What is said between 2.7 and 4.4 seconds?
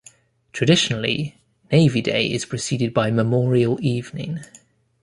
by Memorial Evening.